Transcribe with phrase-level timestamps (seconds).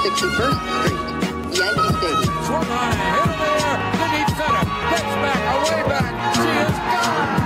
[0.00, 0.96] 161st Street,
[1.58, 2.32] Yankee Stadium.
[2.44, 3.76] Swung on a hill there.
[3.92, 4.64] The deep center.
[4.88, 6.12] Gets back, away back.
[6.34, 7.40] She is gone.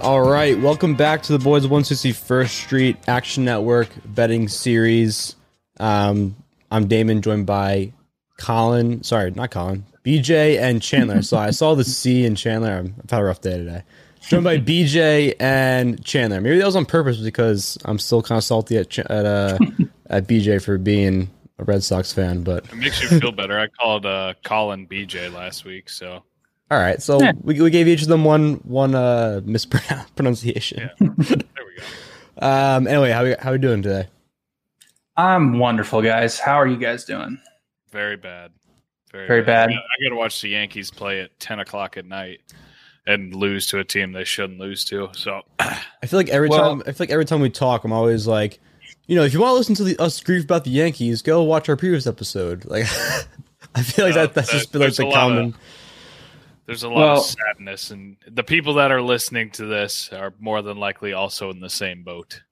[0.00, 5.34] All right, welcome back to the Boys 161st Street Action Network betting series.
[5.80, 6.36] Um,
[6.70, 7.92] I'm Damin, joined by
[8.36, 9.02] Colin.
[9.02, 9.86] Sorry, not Colin.
[10.04, 11.22] BJ and Chandler.
[11.22, 12.72] so I saw the C in Chandler.
[12.72, 13.82] I'm, I've had a rough day today.
[14.20, 16.40] Joined by BJ and Chandler.
[16.40, 19.58] Maybe that was on purpose because I'm still kind of salty at at uh,
[20.06, 21.28] at BJ for being
[21.58, 22.42] a Red Sox fan.
[22.42, 23.58] But It makes you feel better.
[23.58, 26.22] I called uh, Colin BJ last week, so
[26.72, 30.88] all right, so we, we gave each of them one one uh, mispronunciation.
[30.98, 31.26] there we
[32.40, 32.46] go.
[32.46, 32.86] Um.
[32.86, 34.08] Anyway, how we how we doing today?
[35.16, 36.38] I'm wonderful, guys.
[36.38, 37.38] How are you guys doing?
[37.90, 38.52] Very bad.
[39.12, 39.70] Very bad.
[39.70, 42.40] I got to watch the Yankees play at ten o'clock at night
[43.06, 45.08] and lose to a team they shouldn't lose to.
[45.12, 47.92] So I feel like every Well- time I feel like every time we talk, I'm
[47.92, 48.58] always like,
[49.06, 51.42] you know, if you want to listen to the, us grieve about the Yankees, go
[51.42, 52.64] watch our previous episode.
[52.70, 52.86] Like,
[53.74, 55.54] I feel like Yeah, that that's there- just been like the a of- common.
[56.66, 60.32] there's a lot Well- of sadness, and the people that are listening to this are
[60.40, 62.42] more than likely also in the same boat.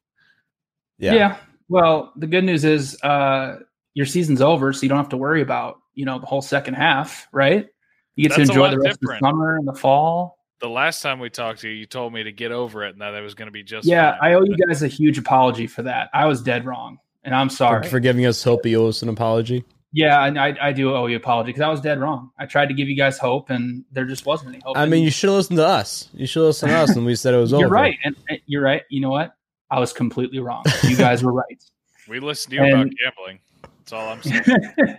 [0.98, 1.14] Yeah.
[1.14, 1.36] Yeah.
[1.69, 3.61] Well, the good news is uh,
[3.94, 6.74] your season's over, so you don't have to worry about you know the whole second
[6.74, 7.69] half, right?
[8.16, 9.22] You get That's to enjoy the rest different.
[9.22, 10.38] of the summer and the fall.
[10.60, 13.00] The last time we talked to you, you told me to get over it and
[13.00, 14.32] that it was going to be just yeah, fine.
[14.32, 16.10] I owe you guys a huge apology for that.
[16.12, 17.88] I was dead wrong, and I'm sorry.
[17.88, 19.64] for giving us hope, you owe us an apology.
[19.92, 22.31] yeah, and I, I do owe you an apology because I was dead wrong.
[22.38, 24.76] I tried to give you guys hope, and there just wasn't any hope.
[24.76, 26.09] I mean, you should have listened to us.
[26.12, 27.62] You should have listened to us, and we said it was over.
[27.62, 28.82] you're right, and, and you're right.
[28.91, 29.34] You know what?
[29.70, 30.64] I was completely wrong.
[30.82, 31.62] You guys were right.
[32.09, 33.38] We listened to you about gambling.
[33.62, 34.43] That's all I'm saying.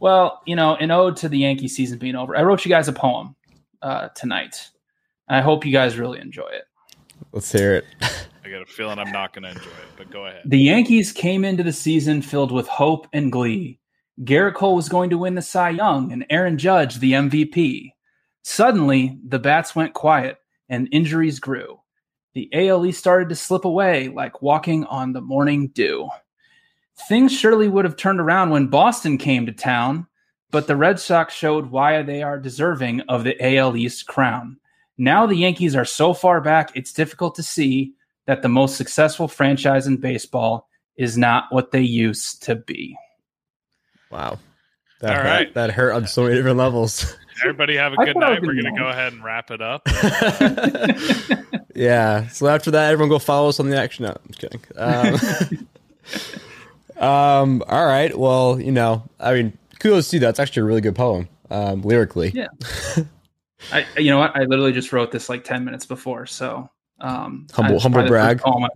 [0.00, 2.88] well, you know, in ode to the Yankee season being over, I wrote you guys
[2.88, 3.36] a poem
[3.82, 4.70] uh, tonight.
[5.28, 6.64] I hope you guys really enjoy it.
[7.32, 7.84] Let's hear it.
[8.44, 10.42] I got a feeling I'm not going to enjoy it, but go ahead.
[10.44, 13.80] The Yankees came into the season filled with hope and glee.
[14.22, 17.92] Gerrit Cole was going to win the Cy Young and Aaron Judge the MVP.
[18.42, 20.36] Suddenly, the bats went quiet
[20.68, 21.80] and injuries grew.
[22.34, 26.08] The ALE started to slip away like walking on the morning dew.
[27.08, 30.06] Things surely would have turned around when Boston came to town,
[30.50, 34.58] but the Red Sox showed why they are deserving of the AL East crown.
[34.96, 37.94] Now the Yankees are so far back, it's difficult to see
[38.26, 42.96] that the most successful franchise in baseball is not what they used to be.
[44.10, 44.38] Wow.
[45.00, 45.54] That All hurt, right.
[45.54, 47.16] That hurt on so many different levels.
[47.42, 48.40] Everybody have a good night.
[48.42, 49.82] We're gonna going to be go ahead and wrap it up.
[51.74, 52.28] yeah.
[52.28, 54.04] So after that, everyone go follow us on the action.
[54.04, 54.60] No, I'm just kidding.
[54.76, 55.68] Um,
[57.04, 58.16] um, all right.
[58.16, 60.20] Well, you know, I mean, kudos to you.
[60.20, 62.32] That's actually a really good poem, um, lyrically.
[62.34, 62.48] Yeah.
[63.72, 64.36] I, you know what?
[64.36, 66.26] I literally just wrote this like 10 minutes before.
[66.26, 66.68] So,
[67.00, 68.38] um, Humble- it's humble brag.
[68.38, 68.70] First poem, I've,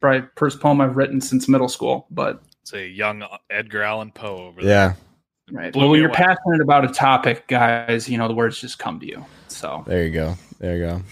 [0.00, 4.36] probably first poem I've written since middle school, but It's a young Edgar Allan Poe
[4.36, 4.96] over there.
[5.50, 5.56] Yeah.
[5.56, 5.74] right.
[5.74, 6.16] Well, when you're away.
[6.16, 9.24] passionate about a topic, guys, you know, the words just come to you.
[9.48, 10.36] So, There you go.
[10.58, 11.02] There you go.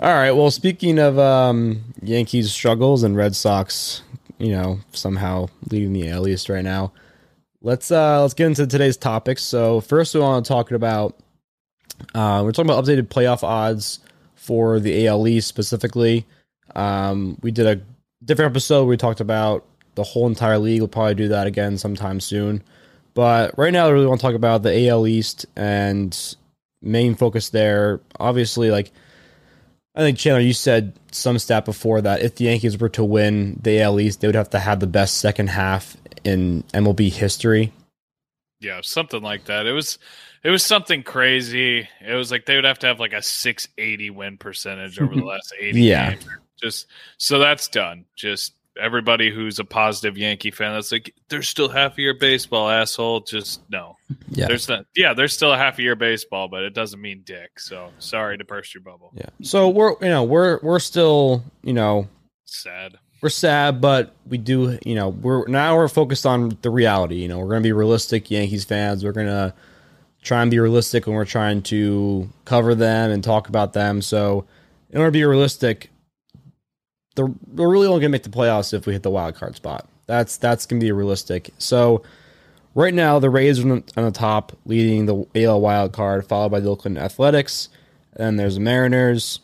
[0.00, 0.32] All right.
[0.32, 4.02] Well, speaking of um, Yankees struggles and Red Sox,
[4.42, 6.92] you know, somehow leading the AL East right now,
[7.60, 9.42] let's uh, let's get into today's topics.
[9.42, 11.16] So first, we want to talk about
[12.12, 14.00] uh, we're talking about updated playoff odds
[14.34, 16.26] for the AL East specifically.
[16.74, 17.80] Um, we did a
[18.24, 18.80] different episode.
[18.80, 19.64] Where we talked about
[19.94, 20.80] the whole entire league.
[20.80, 22.64] We'll probably do that again sometime soon.
[23.14, 26.18] But right now, I really want to talk about the AL East and
[26.80, 28.00] main focus there.
[28.18, 28.90] Obviously, like
[29.94, 33.58] I think Chandler, you said some stat before that if the Yankees were to win
[33.62, 37.72] the AL East, they would have to have the best second half in MLB history.
[38.60, 39.66] Yeah, something like that.
[39.66, 39.98] It was
[40.44, 41.88] it was something crazy.
[42.00, 45.24] It was like they would have to have like a 680 win percentage over the
[45.26, 46.10] last 80 Yeah.
[46.10, 46.26] games.
[46.62, 46.86] Just
[47.18, 48.04] so that's done.
[48.16, 52.68] Just everybody who's a positive Yankee fan that's like there's still half a year baseball
[52.68, 53.96] asshole just no.
[54.30, 54.48] Yeah.
[54.48, 57.60] There's not yeah, there's still a half a year baseball, but it doesn't mean dick.
[57.60, 59.12] So sorry to burst your bubble.
[59.14, 59.26] Yeah.
[59.42, 62.08] So we're you know we're we're still you know
[62.44, 62.98] Sad.
[63.22, 67.16] we're sad, but we do, you know, we're now we're focused on the reality.
[67.16, 69.04] You know, we're going to be realistic Yankees fans.
[69.04, 69.54] We're going to
[70.22, 74.02] try and be realistic when we're trying to cover them and talk about them.
[74.02, 74.44] So,
[74.90, 75.90] in order to be realistic,
[77.16, 79.88] we're really only going to make the playoffs if we hit the wild card spot.
[80.06, 81.50] That's that's going to be realistic.
[81.58, 82.02] So,
[82.74, 86.60] right now the Rays are on the top, leading the AL wild card, followed by
[86.60, 87.68] the Oakland Athletics.
[88.14, 89.40] And there's the Mariners,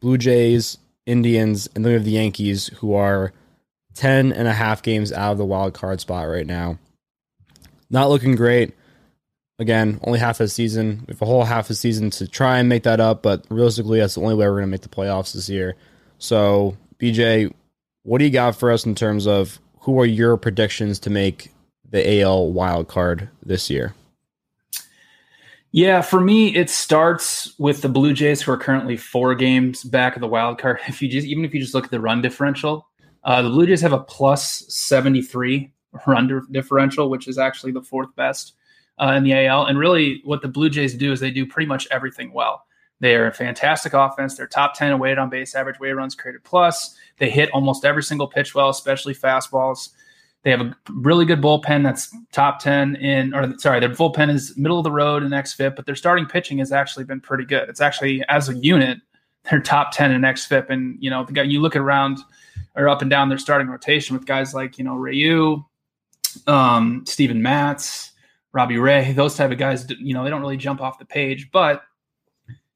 [0.00, 3.32] Blue Jays, Indians, and then we have the Yankees, who are
[3.94, 6.78] 10 and a half games out of the wild card spot right now.
[7.90, 8.74] Not looking great.
[9.58, 11.04] Again, only half a season.
[11.06, 14.00] We have a whole half a season to try and make that up, but realistically,
[14.00, 15.76] that's the only way we're going to make the playoffs this year.
[16.22, 17.52] So, BJ,
[18.04, 21.50] what do you got for us in terms of who are your predictions to make
[21.90, 23.92] the AL wild card this year?
[25.72, 30.14] Yeah, for me, it starts with the Blue Jays, who are currently four games back
[30.14, 30.78] of the wild card.
[30.86, 32.86] If you just even if you just look at the run differential,
[33.24, 35.72] uh, the Blue Jays have a plus seventy three
[36.06, 38.54] run di- differential, which is actually the fourth best
[39.00, 39.66] uh, in the AL.
[39.66, 42.62] And really, what the Blue Jays do is they do pretty much everything well.
[43.02, 44.36] They are a fantastic offense.
[44.36, 46.96] They're top ten in weighted on base average, weighted runs created plus.
[47.18, 49.88] They hit almost every single pitch well, especially fastballs.
[50.44, 54.56] They have a really good bullpen that's top 10 in, or sorry, their bullpen is
[54.56, 57.68] middle of the road in XFIP, but their starting pitching has actually been pretty good.
[57.68, 58.98] It's actually, as a unit,
[59.50, 60.70] they're top 10 in XFIP.
[60.70, 62.18] And, you know, the guy you look around
[62.76, 65.64] or up and down their starting rotation with guys like, you know, Ryu,
[66.46, 68.12] um, Steven Matz,
[68.52, 71.50] Robbie Ray, those type of guys, you know, they don't really jump off the page,
[71.50, 71.82] but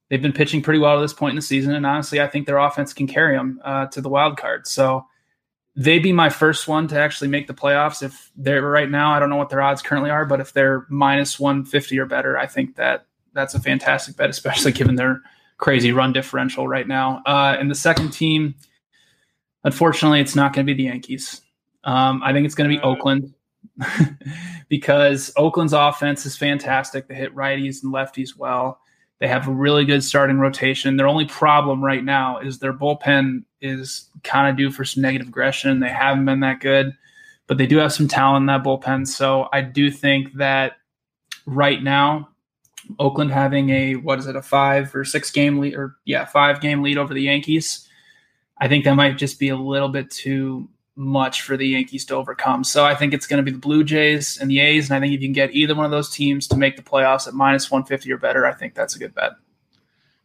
[0.08, 1.74] they've been pitching pretty well to this point in the season.
[1.74, 4.66] And honestly, I think their offense can carry them uh, to the wild card.
[4.66, 5.06] So,
[5.76, 8.02] they'd be my first one to actually make the playoffs.
[8.02, 10.86] If they're right now, I don't know what their odds currently are, but if they're
[10.88, 15.20] minus 150 or better, I think that that's a fantastic bet, especially given their
[15.58, 17.22] crazy run differential right now.
[17.26, 18.54] Uh, and the second team,
[19.64, 21.42] unfortunately, it's not going to be the Yankees.
[21.84, 23.34] Um, I think it's going to be Oakland
[24.68, 27.06] because Oakland's offense is fantastic.
[27.06, 28.80] They hit righties and lefties well.
[29.18, 30.96] They have a really good starting rotation.
[30.96, 35.28] Their only problem right now is their bullpen is kind of due for some negative
[35.28, 35.80] regression.
[35.80, 36.94] They haven't been that good,
[37.46, 39.06] but they do have some talent in that bullpen.
[39.06, 40.74] So I do think that
[41.46, 42.28] right now,
[42.98, 46.60] Oakland having a what is it, a five or six game lead, or yeah, five
[46.60, 47.88] game lead over the Yankees.
[48.58, 52.14] I think that might just be a little bit too much for the Yankees to
[52.14, 52.64] overcome.
[52.64, 54.88] So I think it's going to be the Blue Jays and the A's.
[54.88, 56.82] And I think if you can get either one of those teams to make the
[56.82, 59.32] playoffs at minus 150 or better, I think that's a good bet.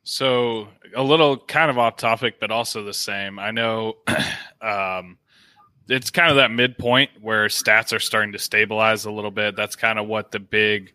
[0.03, 3.37] So a little kind of off topic, but also the same.
[3.37, 3.97] I know
[4.61, 5.17] um,
[5.89, 9.55] it's kind of that midpoint where stats are starting to stabilize a little bit.
[9.55, 10.93] That's kind of what the big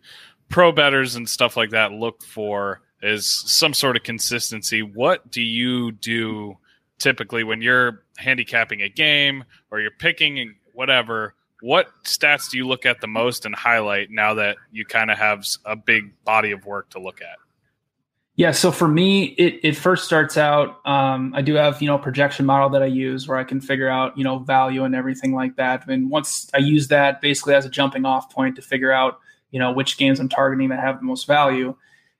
[0.49, 4.81] pro betters and stuff like that look for is some sort of consistency.
[4.81, 6.57] What do you do
[6.99, 11.33] typically when you're handicapping a game or you're picking whatever?
[11.61, 15.17] What stats do you look at the most and highlight now that you kind of
[15.17, 17.37] have a big body of work to look at?
[18.37, 20.85] Yeah, so for me, it, it first starts out.
[20.85, 23.59] Um, I do have you know a projection model that I use where I can
[23.59, 25.87] figure out you know value and everything like that.
[25.87, 29.19] And once I use that basically as a jumping off point to figure out
[29.49, 31.75] you know which games I'm targeting that have the most value.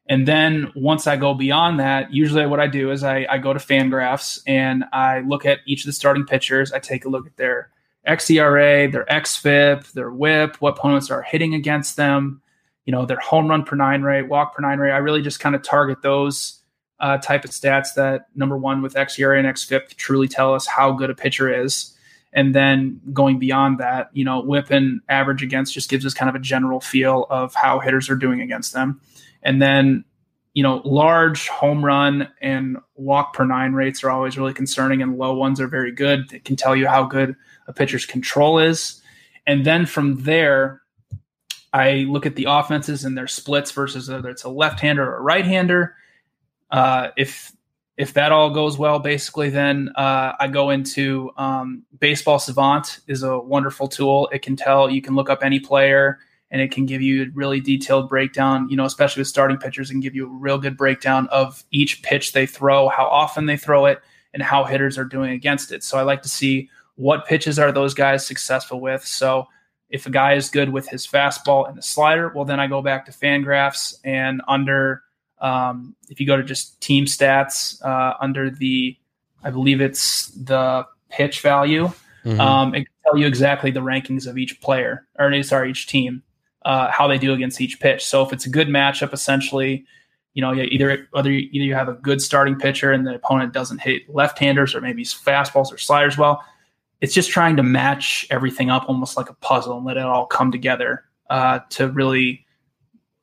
[0.09, 3.53] And then once I go beyond that, usually what I do is I, I go
[3.53, 6.71] to Fangraphs and I look at each of the starting pitchers.
[6.71, 7.71] I take a look at their
[8.07, 12.41] xERA, their xFIP, their WHIP, what opponents are hitting against them
[12.87, 14.93] you know their home run per nine rate, walk per nine rate.
[14.93, 16.61] I really just kind of target those
[16.99, 20.93] uh, type of stats that number one with xERA and xFIP truly tell us how
[20.93, 21.93] good a pitcher is.
[22.33, 26.29] And then going beyond that, you know, whip and average against just gives us kind
[26.29, 29.01] of a general feel of how hitters are doing against them.
[29.43, 30.05] And then,
[30.53, 35.17] you know, large home run and walk per nine rates are always really concerning, and
[35.17, 36.33] low ones are very good.
[36.33, 37.35] It can tell you how good
[37.67, 39.01] a pitcher's control is.
[39.45, 40.81] And then from there,
[41.71, 45.21] I look at the offenses and their splits versus whether it's a left-hander or a
[45.21, 45.95] right-hander.
[46.71, 47.51] Uh, if
[47.97, 53.23] if that all goes well, basically, then uh, I go into um, Baseball Savant is
[53.23, 54.29] a wonderful tool.
[54.31, 56.19] It can tell you can look up any player
[56.51, 58.69] and it can give you a really detailed breakdown.
[58.69, 62.03] You know, especially with starting pitchers, and give you a real good breakdown of each
[62.03, 64.01] pitch they throw, how often they throw it,
[64.33, 65.83] and how hitters are doing against it.
[65.83, 69.05] So I like to see what pitches are those guys successful with.
[69.05, 69.47] So
[69.89, 72.81] if a guy is good with his fastball and the slider, well, then I go
[72.81, 75.03] back to Fangraphs and under,
[75.39, 78.97] um, if you go to just team stats, uh, under the,
[79.43, 81.89] I believe it's the pitch value,
[82.25, 82.39] Mhm.
[82.39, 86.23] um, it can tell you exactly the rankings of each player, or sorry, each team,
[86.67, 88.05] uh, how they do against each pitch.
[88.05, 89.85] So if it's a good matchup, essentially,
[90.33, 93.53] you know, either whether you, either you have a good starting pitcher and the opponent
[93.53, 96.43] doesn't hit left-handers or maybe fastballs or sliders well.
[96.99, 100.25] It's just trying to match everything up almost like a puzzle and let it all
[100.25, 102.45] come together uh, to really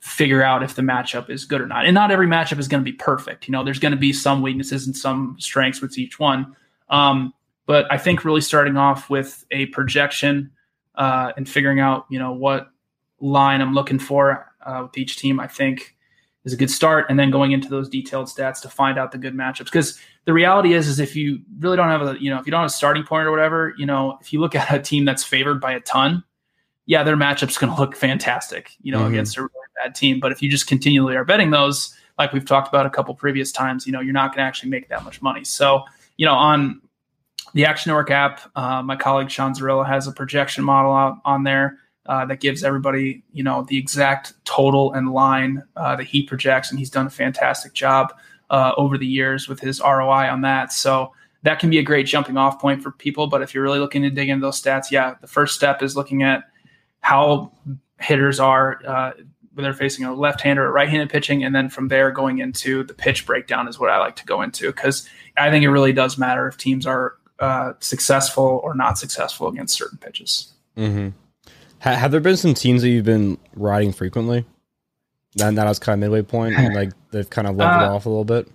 [0.01, 1.85] figure out if the matchup is good or not.
[1.85, 3.47] And not every matchup is going to be perfect.
[3.47, 6.57] You know, there's going to be some weaknesses and some strengths with each one.
[6.89, 7.35] Um,
[7.67, 10.51] but I think really starting off with a projection
[10.95, 12.69] uh, and figuring out, you know, what
[13.25, 15.97] line I'm looking for uh, with each team, I think
[16.45, 17.07] is a good start.
[17.09, 19.65] And then going into those detailed stats to find out the good matchups.
[19.65, 22.51] Because the reality is, is if you really don't have a, you know, if you
[22.51, 25.05] don't have a starting point or whatever, you know, if you look at a team
[25.05, 26.23] that's favored by a ton,
[26.87, 29.09] yeah, their matchup's going to look fantastic, you know, Mhm.
[29.09, 29.53] against a really
[29.83, 30.21] bad team.
[30.21, 33.51] But if you just continually are betting those, like we've talked about a couple previous
[33.51, 35.45] times, you know, you're not going to actually make that much money.
[35.45, 35.85] So,
[36.19, 36.83] you know, on
[37.55, 41.45] the Action Network app, uh, my colleague Sean Zerillo has a projection model out on
[41.45, 46.23] there uh, that gives everybody, you know, the exact total and line uh, that he
[46.23, 48.13] projects, and he's done a fantastic job
[48.51, 50.73] uh, over the years with his ROI on that.
[50.73, 53.27] So that can be a great jumping off point for people.
[53.27, 55.97] But if you're really looking to dig into those stats, yeah, the first step is
[55.97, 56.45] looking at
[57.01, 57.53] how
[57.99, 59.13] hitters are uh,
[59.55, 62.95] when they're facing a left-hander or right-handed pitching, and then from there going into the
[62.95, 66.19] pitch breakdown is what I like to go into because I think it really does
[66.19, 70.53] matter if teams are uh, successful or not successful against certain pitches.
[70.77, 71.11] Mm-hmm.
[71.85, 74.45] Ha- have there been some teams that you've been riding frequently?
[75.37, 78.07] Then that was kind of midway point, and like they've kind of leveled Uh, off
[78.07, 78.49] a little bit.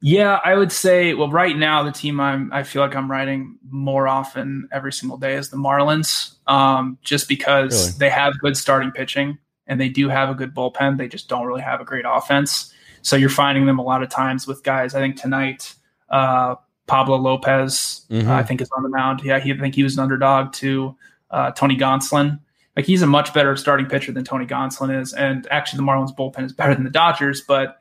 [0.00, 1.14] Yeah, I would say.
[1.14, 5.16] Well, right now the team I'm I feel like I'm riding more often every single
[5.16, 7.98] day is the Marlins, um, just because Really?
[7.98, 9.38] they have good starting pitching
[9.68, 10.98] and they do have a good bullpen.
[10.98, 12.74] They just don't really have a great offense.
[13.02, 14.94] So you're finding them a lot of times with guys.
[14.96, 15.74] I think tonight,
[16.10, 16.56] uh,
[16.88, 18.26] Pablo Lopez, Mhm.
[18.26, 19.20] uh, I think is on the mound.
[19.22, 20.96] Yeah, he, I think he was an underdog to
[21.32, 22.38] uh, Tony Gonsolin.
[22.76, 26.14] Like he's a much better starting pitcher than Tony Gonsolin is, and actually the Marlins
[26.16, 27.78] bullpen is better than the Dodgers, but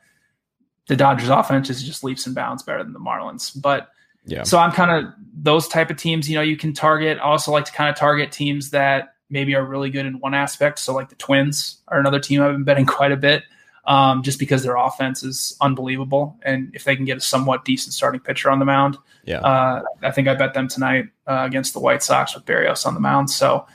[0.87, 3.51] the Dodgers offense is just leaps and bounds better than the Marlins.
[3.59, 3.89] But
[4.25, 4.43] Yeah.
[4.43, 7.17] so I'm kind of those type of teams, you know, you can target.
[7.19, 10.33] I also like to kind of target teams that maybe are really good in one
[10.33, 10.79] aspect.
[10.79, 13.43] So like the Twins are another team I've been betting quite a bit.
[13.83, 17.93] Um, just because their offense is unbelievable, and if they can get a somewhat decent
[17.95, 19.39] starting pitcher on the mound, Yeah.
[19.39, 22.93] uh, I think I bet them tonight uh, against the White Sox with Berrios on
[22.93, 23.31] the mound.
[23.31, 23.65] So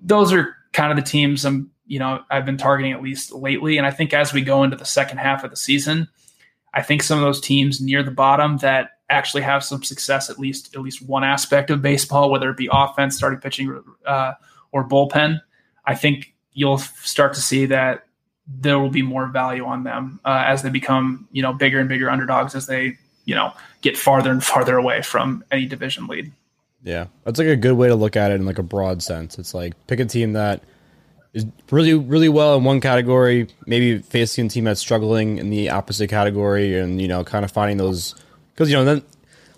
[0.00, 3.78] those are kind of the teams I'm, you know, I've been targeting at least lately.
[3.78, 6.08] And I think as we go into the second half of the season,
[6.74, 10.40] I think some of those teams near the bottom that actually have some success, at
[10.40, 14.32] least at least one aspect of baseball, whether it be offense, starting pitching, uh,
[14.72, 15.40] or bullpen,
[15.86, 18.07] I think you'll start to see that
[18.48, 21.88] there will be more value on them uh, as they become, you know, bigger and
[21.88, 23.52] bigger underdogs as they, you know,
[23.82, 26.32] get farther and farther away from any division lead.
[26.82, 29.38] Yeah, that's like a good way to look at it in like a broad sense.
[29.38, 30.62] It's like pick a team that
[31.34, 35.70] is really really well in one category, maybe facing a team that's struggling in the
[35.70, 38.14] opposite category, and you know, kind of finding those
[38.54, 39.02] because you know then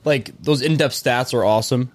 [0.04, 1.92] like those in depth stats are awesome,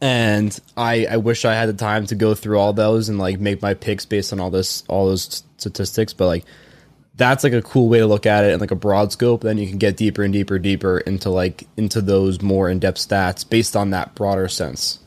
[0.00, 3.40] and I I wish I had the time to go through all those and like
[3.40, 6.44] make my picks based on all this all those statistics, but like
[7.16, 9.42] that's like a cool way to look at it in like a broad scope.
[9.42, 12.98] Then you can get deeper and deeper, deeper into like into those more in depth
[12.98, 14.98] stats based on that broader sense.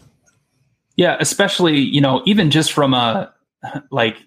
[0.95, 3.33] Yeah, especially you know even just from a
[3.91, 4.17] like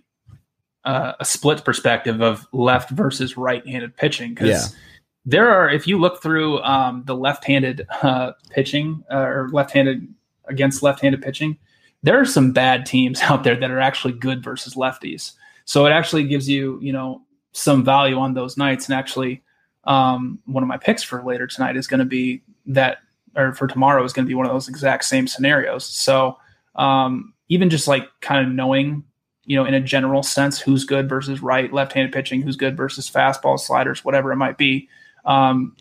[0.84, 4.78] uh, a split perspective of left versus right-handed pitching because Yeah.
[5.24, 10.06] there are if you look through um, the left-handed uh, pitching uh, or left-handed
[10.48, 11.58] against left-handed pitching,
[12.02, 15.32] there are some bad teams out there that are actually good versus lefties.
[15.64, 17.22] So it actually gives you you know
[17.52, 19.42] some value on those nights and actually
[19.84, 22.98] um, one of my picks for later tonight is going to be that
[23.36, 25.84] or for tomorrow is going to be one of those exact same scenarios.
[25.84, 26.38] So
[26.74, 29.04] um, even just like kind of knowing,
[29.44, 33.10] you know, in a general sense, who's good versus right, left-handed pitching, who's good versus
[33.10, 34.88] fastball, sliders, whatever it might be,
[35.24, 35.76] um,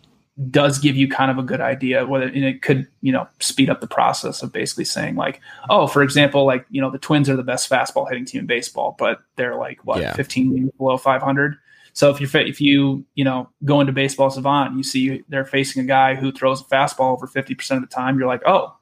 [0.50, 3.70] does give you kind of a good idea whether and it could, you know, speed
[3.70, 5.40] up the process of basically saying like,
[5.70, 8.46] oh, for example, like you know, the Twins are the best fastball hitting team in
[8.46, 10.14] baseball, but they're like what Yeah.
[10.14, 11.56] 15 games below 500.
[11.94, 15.82] So if you if you you know go into Baseball Savant, you see they're facing
[15.82, 18.18] a guy who throws a fastball over 50 percent of the time.
[18.18, 18.76] You're like, oh,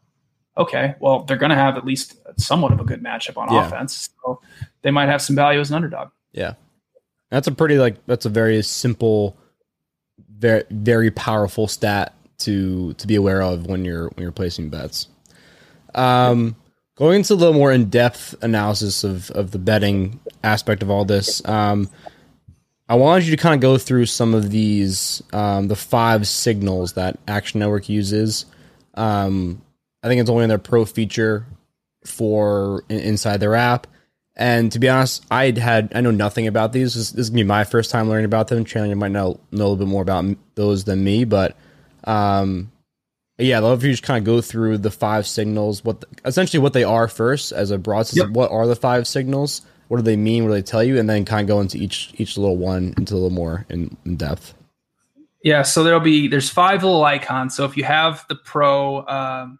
[0.56, 3.66] okay, well, they're going to have at least somewhat of a good matchup on Yeah.
[3.66, 4.10] offense.
[4.24, 4.40] So
[4.82, 6.10] they might have some value as an underdog.
[6.32, 6.54] Yeah,
[7.30, 9.36] that's a pretty like that's a very simple,
[10.44, 15.08] very very powerful stat to to be aware of when you're when you're placing bets.
[15.94, 16.56] Um,
[16.96, 21.06] going into a little more in depth analysis of of the betting aspect of all
[21.06, 21.46] this.
[21.48, 21.88] Um,
[22.86, 26.92] I wanted you to kind of go through some of these um, the five signals
[26.92, 28.44] that Action Network uses.
[28.94, 29.62] Um,
[30.02, 31.46] I think it's only in their pro feature
[32.04, 33.86] for in, inside their app,
[34.36, 36.94] And to be honest, I had I know nothing about these.
[36.94, 38.64] This, this is gonna be my first time learning about them.
[38.64, 40.24] Chandler might know know a little bit more about
[40.56, 41.56] those than me, but
[42.04, 42.72] um,
[43.38, 46.06] yeah, I'd love if you just kind of go through the five signals, what the,
[46.24, 48.32] essentially what they are first as a broad system.
[48.32, 49.62] What are the five signals?
[49.88, 50.44] What do they mean?
[50.44, 50.98] What do they tell you?
[50.98, 53.96] And then kind of go into each each little one into a little more in,
[54.04, 54.54] in depth.
[55.42, 57.56] Yeah, so there'll be there's five little icons.
[57.56, 59.58] So if you have the pro um,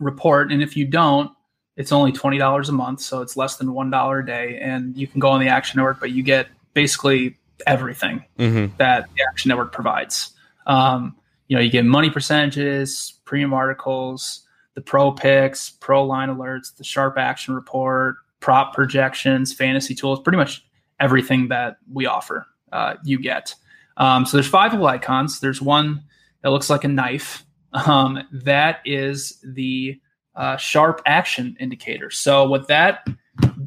[0.00, 1.30] report, and if you don't,
[1.76, 4.96] it's only twenty dollars a month, so it's less than one dollar a day, and
[4.96, 8.76] you can go on the Action Network, but you get basically everything Mm-hmm.
[8.78, 10.32] that the Action Network provides.
[10.66, 11.16] Um,
[11.48, 16.84] you know, you get money percentages, premium articles, the pro picks, pro line alerts, the
[16.84, 20.64] sharp action report, prop projections, fantasy tools, pretty much
[21.00, 23.54] everything that we offer, uh, you get.
[23.96, 25.40] Um, so there's five little icons.
[25.40, 26.02] There's one
[26.42, 27.44] that looks like a knife.
[27.72, 30.00] Um, that is the
[30.36, 32.10] uh, sharp action indicator.
[32.10, 33.06] So what that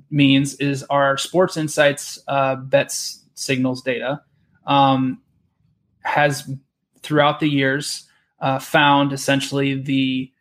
[0.09, 4.21] means is our Sports Insights uh, bets signals data
[4.65, 5.21] um,
[6.01, 6.49] has
[7.01, 8.03] throughout the years
[8.39, 10.31] uh, found essentially the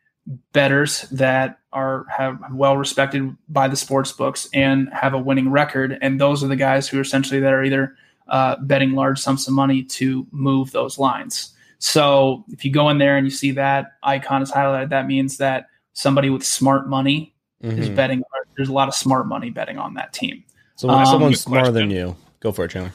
[0.52, 5.96] betters that are have well respected by the sports books and have a winning record,
[6.02, 7.94] and those are the guys who are essentially that are either
[8.28, 11.54] uh, betting large sums of money to move those lines.
[11.78, 15.36] So if you go in there and you see that icon is highlighted, that means
[15.36, 17.96] that somebody with smart money is Mhm.
[17.96, 18.22] betting.
[18.56, 20.44] There's a lot of smart money betting on that team.
[20.76, 22.92] So Um, someone's smarter than you, go for it, Chandler.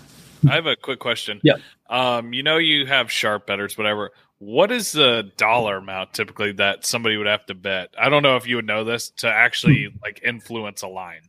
[0.48, 1.42] I have a quick question.
[1.44, 1.56] Yeah.
[1.90, 4.12] Um, you know, you have sharp betters, whatever.
[4.38, 7.90] What is the dollar amount typically that somebody would have to bet?
[8.00, 11.22] I don't know if you would know this to actually like influence a line.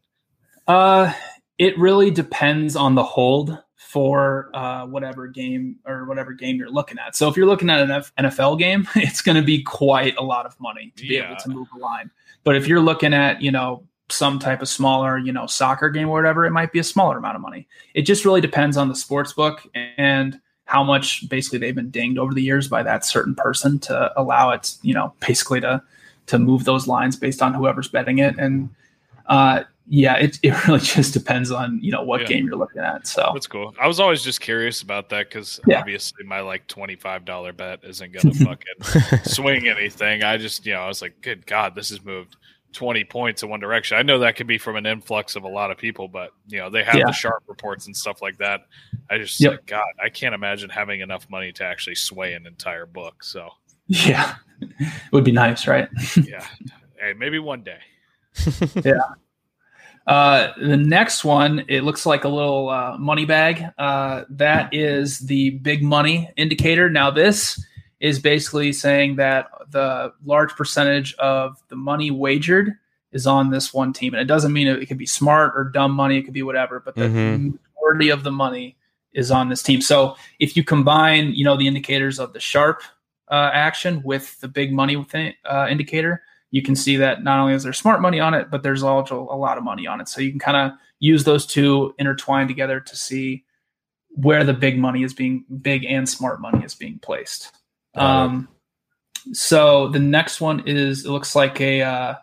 [0.69, 1.13] Uh,
[1.59, 3.59] it really depends on the hold
[3.93, 7.15] for uh, whatever game or whatever game you're looking at.
[7.15, 10.23] So if you're looking at an F- NFL game, it's going to be quite a
[10.23, 11.27] lot of money to be Yeah.
[11.31, 12.11] able to move a line.
[12.43, 16.09] But if you're looking at, you know, some type of smaller, you know, soccer game
[16.09, 17.69] or whatever, it might be a smaller amount of money.
[17.93, 22.19] It just really depends on the sports book and how much basically they've been dinged
[22.19, 25.83] over the years by that certain person to allow it, you know, basically to
[26.29, 28.39] to move those lines based on whoever's betting it.
[28.39, 28.71] And
[29.27, 32.27] uh, yeah, it, it really just depends on you know what Yeah.
[32.29, 33.07] game you're looking at.
[33.07, 33.75] So That's cool.
[33.81, 35.81] I was always just curious about that because Yeah.
[35.81, 40.23] obviously my like twenty five dollar bet isn't gonna fucking swing anything.
[40.23, 42.37] I just you know I was like, good God, this has moved
[42.73, 43.99] twenty points in one direction.
[43.99, 46.59] I know that could be from an influx of a lot of people, but you
[46.59, 47.07] know they have Yeah.
[47.07, 48.63] the sharp reports and stuff like that.
[49.11, 49.51] I just Yep.
[49.53, 53.23] like God, I can't imagine having enough money to actually sway an entire book.
[53.25, 53.51] So
[53.89, 55.89] yeah, it would be nice, right?
[56.25, 56.47] yeah,
[56.99, 57.79] hey, maybe one day.
[60.07, 63.65] Uh, the next one, it looks like a little uh, money bag.
[63.79, 66.91] Uh, that is the big money indicator.
[66.91, 67.65] Now, this
[68.01, 72.73] is basically saying that the large percentage of the money wagered
[73.13, 74.13] is on this one team.
[74.15, 76.43] And it doesn't mean it, it could be smart or dumb money, it could be
[76.43, 77.59] whatever, but the Mhm.
[77.77, 78.77] majority of the money
[79.13, 79.81] is on this team.
[79.81, 82.83] So if you combine, you know, the indicators of the sharp
[83.31, 87.55] uh, action with the big money thing, uh, indicator, you can see that not only
[87.55, 90.09] is there smart money on it, but there's also a lot of money on it.
[90.09, 93.45] So you can kind of use those two intertwined together to see
[94.11, 97.51] where the big money is being big and smart money is being placed.
[97.95, 98.49] Um,
[99.33, 102.15] so the next one is it looks like a uh,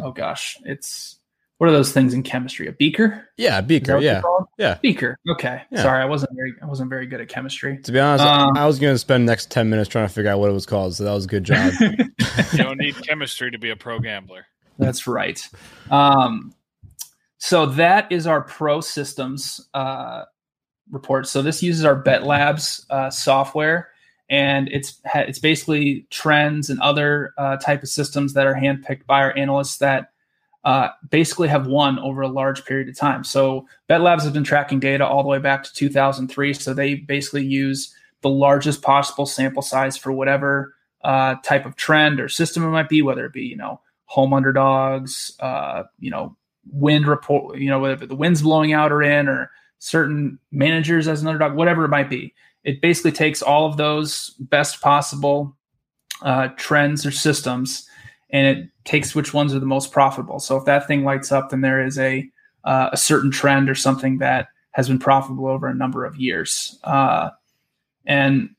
[0.00, 1.17] oh gosh, it's
[1.58, 2.66] what are those things in chemistry?
[2.68, 3.28] A beaker?
[3.36, 3.98] Yeah, Is that beaker.
[3.98, 4.22] Yeah.
[4.58, 4.78] Yeah.
[4.80, 5.18] Beaker.
[5.28, 5.62] Okay.
[5.70, 5.82] Yeah.
[5.82, 7.78] Sorry, I wasn't very I wasn't very good at chemistry.
[7.82, 10.12] To be honest, Um, I was going to spend the next 10 minutes trying to
[10.12, 10.94] figure out what it was called.
[10.94, 11.72] So that was a good job.
[12.52, 14.46] You don't need chemistry to be a pro gambler.
[14.78, 15.40] That's right.
[15.90, 16.54] Um,
[17.38, 20.22] so that is our Pro Systems uh,
[20.90, 21.26] report.
[21.26, 23.90] So this uses our Bet Labs uh, software,
[24.30, 29.06] and it's ha- it's basically trends and other uh, type of systems that are handpicked
[29.06, 30.10] by our analysts that
[30.68, 33.24] uh, basically have won over a large period of time.
[33.24, 36.52] So Bet Labs has been tracking data all the way back to 2003.
[36.52, 42.20] So they basically use the largest possible sample size for whatever uh, type of trend
[42.20, 46.36] or system it might be, whether it be you know home underdogs, uh, you know,
[46.70, 51.22] wind report, you know, whether the wind's blowing out or in, or certain managers as
[51.22, 52.34] an underdog, whatever it might be.
[52.62, 55.56] It basically takes all of those best possible
[56.20, 57.88] uh, trends or systems,
[58.30, 60.38] and it takes which ones are the most profitable.
[60.38, 62.28] So if that thing lights up, then there is a
[62.64, 66.78] uh, a certain trend or something that has been profitable over a number of years,
[66.84, 67.30] uh,
[68.06, 68.50] and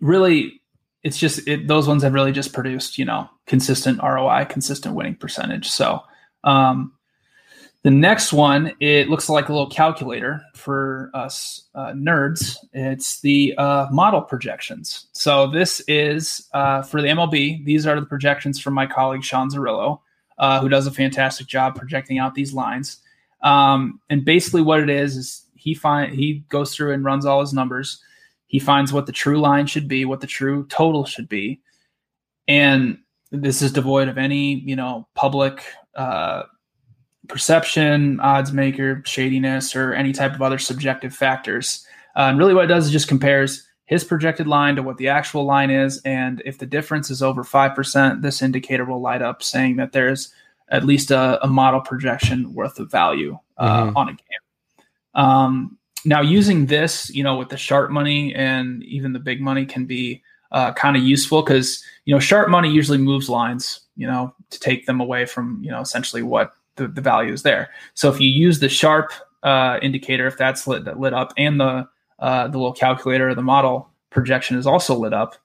[0.00, 0.60] really
[1.02, 5.14] it's just it, those ones have really just produced you know consistent ROI, consistent winning
[5.14, 5.68] percentage.
[5.68, 6.02] So
[6.44, 6.92] um,
[7.86, 12.56] the next one it looks like a little calculator for us uh, nerds.
[12.72, 15.06] It's the uh, model projections.
[15.12, 17.64] So this is uh, for the MLB.
[17.64, 20.00] These are the projections from my colleague Sean Zerillo.
[20.38, 22.98] uh, who does a fantastic job projecting out these lines.
[23.42, 27.40] Um, and basically, what it is is he find he goes through and runs all
[27.40, 28.02] his numbers.
[28.46, 31.60] He finds what the true line should be, what the true total should be,
[32.48, 32.98] and
[33.30, 35.62] this is devoid of any you know public
[35.94, 36.42] uh,
[37.28, 41.86] perception, odds maker, shadiness, or any type of other subjective factors.
[42.16, 45.08] Uh, and really, what it does is just compares his projected line to what the
[45.08, 46.00] actual line is.
[46.04, 50.32] And if the difference is over 5%, this indicator will light up saying that there's
[50.70, 53.96] at least a, a model projection worth of value uh, Mhm.
[53.96, 54.40] on a game.
[55.14, 59.64] Um, now, using this, you know, with the sharp money and even the big money
[59.64, 64.06] can be uh, kind of useful because, you know, sharp money usually moves lines, you
[64.06, 67.70] know, to take them away from, you know, essentially what the, the value is there.
[67.94, 69.12] So if you use the sharp
[69.42, 73.42] uh, indicator, if that's lit, lit up and the uh, the little calculator or the
[73.42, 75.36] model projection is also lit up,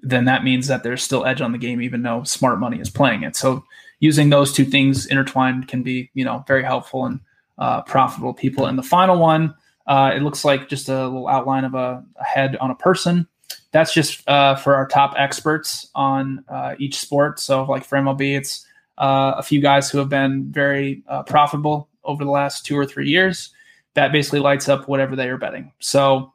[0.00, 2.90] then that means that there's still edge on the game, even though smart money is
[2.90, 3.34] playing it.
[3.36, 3.64] So
[4.00, 7.20] using those two things intertwined can be, you know, very helpful and
[7.58, 8.66] uh, profitable people.
[8.66, 9.54] And the final one,
[9.86, 13.26] uh, it looks like just a little outline of a, a head on a person.
[13.70, 17.40] That's just uh, for our top experts on uh, each sport.
[17.40, 18.66] So, like for MLB, it's
[18.98, 22.86] uh, a few guys who have been very uh, profitable over the last two or
[22.86, 23.50] three years.
[23.94, 25.72] That basically lights up whatever they are betting.
[25.80, 26.32] So,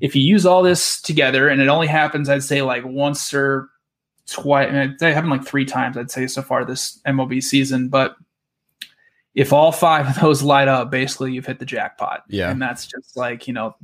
[0.00, 3.68] if you use all this together, and it only happens, I'd say like once or
[4.26, 7.88] twice, and it happened like three times, I'd say so far this MLB season.
[7.88, 8.16] But
[9.34, 12.24] if all five of those light up, basically you've hit the jackpot.
[12.28, 12.50] Yeah.
[12.50, 13.76] and that's just like you know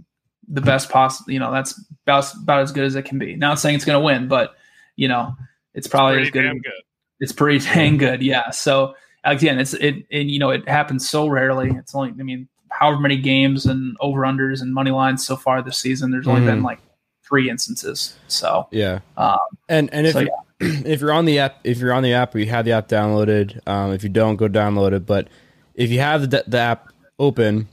[0.49, 1.33] the best possible.
[1.33, 3.37] You know, that's about about as good as it can be.
[3.37, 4.55] Not saying it's going to win, but
[4.97, 5.37] you know,
[5.75, 6.43] it's probably as good.
[6.43, 6.73] damn good.
[7.20, 8.50] It's pretty dang good, yeah.
[8.50, 11.70] So again, it's it, and you know, it happens so rarely.
[11.70, 15.62] It's only, I mean, however many games and over unders and money lines so far
[15.62, 16.11] this season.
[16.11, 16.46] There's only Mhm.
[16.46, 16.78] been like
[17.26, 18.16] three instances.
[18.28, 19.00] So Yeah.
[19.16, 22.14] um, And and if So, you if you're on the app, if you're on the
[22.14, 25.07] app or you have the app downloaded, um, if you don't, go download it.
[25.07, 25.28] But
[25.74, 27.68] if you have the, the app open,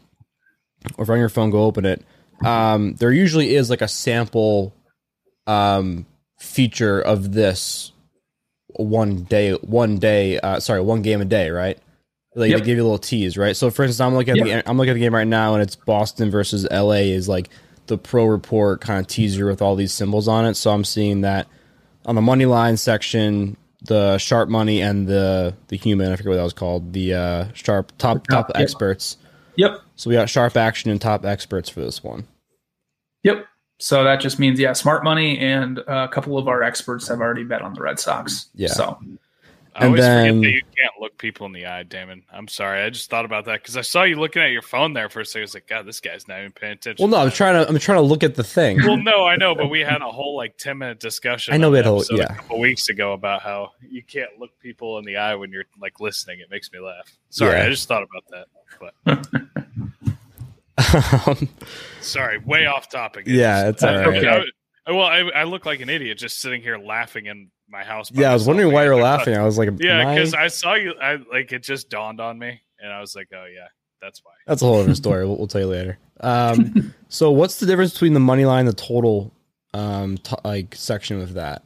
[0.97, 2.03] or if on your phone, go open it.
[2.43, 4.73] Um, there usually is like a sample
[5.47, 6.05] um,
[6.39, 7.91] feature of this
[8.77, 10.39] one day, one day.
[10.39, 11.77] Uh, sorry, one game a day, right?
[12.35, 12.59] Like Yep.
[12.59, 13.55] they give you a little tease, right?
[13.55, 15.63] So, for instance, I'm looking at the I'm looking at the game right now, and
[15.63, 17.05] it's Boston versus LA.
[17.13, 17.49] Is like
[17.87, 20.55] the pro report kind of teaser with all these symbols on it.
[20.55, 21.47] So I'm seeing that
[22.05, 26.35] on the money line section, the sharp money and the the human, I forget what
[26.35, 28.61] that was called, the uh, sharp top top Yep.
[28.61, 29.17] experts.
[29.55, 32.27] yep, So we got sharp action and top experts for this one.
[33.23, 33.45] yep.
[33.77, 37.19] So that just means yeah, smart money and uh, a couple of our experts have
[37.19, 38.49] already bet on the Red Sox.
[38.55, 38.69] Yeah.
[38.69, 38.97] So
[39.75, 42.21] I And always then- forget that you can't look people in the eye, Damin.
[42.31, 42.81] I'm sorry.
[42.81, 45.19] I just thought about that because I saw you looking at your phone there for
[45.19, 45.41] a second.
[45.41, 47.03] I was like, God, this guy's not even paying attention.
[47.03, 48.77] Well, no, I'm trying to I'm trying to look at the thing.
[48.77, 51.53] Well, no, I know, but we had a whole like ten minute discussion.
[51.53, 52.23] I know on we had a whole- yeah.
[52.31, 55.65] a couple weeks ago about how you can't look people in the eye when you're
[55.81, 56.39] like listening.
[56.39, 57.11] It makes me laugh.
[57.29, 57.65] Sorry, Yeah.
[57.65, 58.47] I just thought about that.
[59.03, 59.64] But
[62.01, 63.25] sorry, way off topic.
[63.27, 64.25] Yeah, it's all I- right.
[64.27, 64.43] I-
[64.87, 68.11] I- well, I, I look like an idiot just sitting here laughing in my house.
[68.13, 69.35] yeah, I was wondering why you're I thought- laughing.
[69.35, 70.93] I was like, Yeah, am I- because I saw you.
[71.01, 73.67] I like it just dawned on me, and I was like, oh yeah,
[74.01, 74.33] that's why.
[74.45, 75.25] That's a whole other story.
[75.25, 75.97] We'll, we'll tell you later.
[76.21, 79.33] Um, so what's the difference between the money line, and the total,
[79.73, 81.63] um, t- like section with that?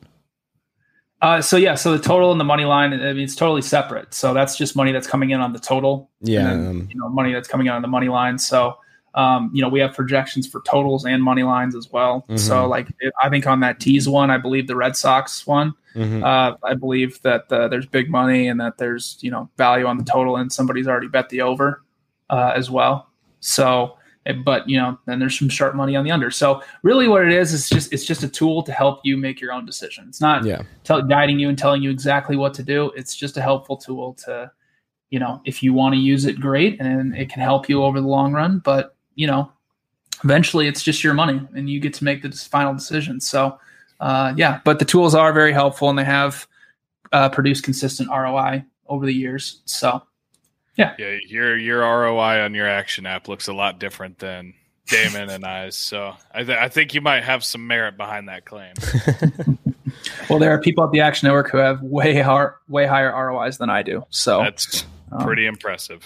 [1.22, 4.14] Uh, so yeah, so the total and the money line, I mean, it's totally separate.
[4.14, 6.10] So that's just money that's coming in on the total.
[6.22, 8.38] Yeah, and then, um, you know, money that's coming in on the money line.
[8.40, 8.78] So,
[9.16, 12.26] um, you know, we have projections for totals and money lines as well.
[12.36, 12.70] So, Mhm.
[12.70, 12.88] like,
[13.22, 16.24] I think on that tease one, I believe the Red Sox one, mhm.
[16.24, 19.98] uh, I believe that uh, there's big money and that there's you know value on
[19.98, 21.84] the total, and somebody's already bet the over
[22.30, 23.10] uh, as well.
[23.40, 26.30] So, eh, but you know, then there's some sharp money on the under.
[26.30, 29.42] So, really, what it is is just it's just a tool to help you make
[29.42, 30.06] your own decision.
[30.08, 32.92] It's not yeah, tell, guiding you and telling you exactly what to do.
[32.96, 34.52] It's just a helpful tool to,
[35.10, 38.00] you know, if you want to use it, great, and it can help you over
[38.00, 38.60] the long run.
[38.60, 39.52] But you know,
[40.24, 43.20] eventually, it's just your money, and you get to make the final decision.
[43.20, 43.60] So,
[44.00, 46.48] uh, yeah, but the tools are very helpful, and they have
[47.12, 49.60] uh, produced consistent ROI over the years.
[49.66, 50.02] So,
[50.78, 54.54] Yeah, Yeah, your your ROI on your action app looks a lot different than
[54.88, 55.76] Damin and I's.
[55.76, 58.74] So I, th- I think you might have some merit behind that claim.
[60.30, 63.58] well, there are people at the Action Network who have way higher, way higher ROIs
[63.58, 64.06] than I do.
[64.12, 66.06] So, That's um, pretty impressive.